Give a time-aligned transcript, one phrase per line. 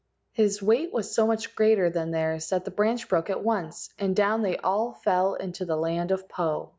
[0.31, 4.15] His weight was so much greater than theirs that the branch broke at once, and
[4.15, 6.69] down they all fell into the land of Po.